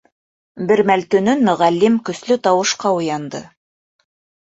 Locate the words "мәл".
0.91-1.03